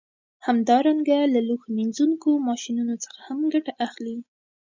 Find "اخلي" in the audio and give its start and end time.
3.87-4.15